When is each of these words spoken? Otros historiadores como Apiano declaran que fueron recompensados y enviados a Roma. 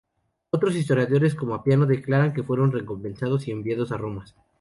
Otros 0.49 0.75
historiadores 0.75 1.35
como 1.35 1.53
Apiano 1.53 1.85
declaran 1.85 2.33
que 2.33 2.41
fueron 2.41 2.71
recompensados 2.71 3.47
y 3.47 3.51
enviados 3.51 3.91
a 3.91 3.97
Roma. 3.97 4.25